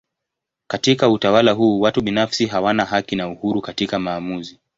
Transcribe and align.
Katika 0.67 1.09
utawala 1.09 1.51
huu 1.51 1.79
watu 1.79 2.01
binafsi 2.01 2.45
hawana 2.45 2.85
haki 2.85 3.15
na 3.15 3.27
uhuru 3.29 3.61
katika 3.61 3.99
maamuzi. 3.99 4.59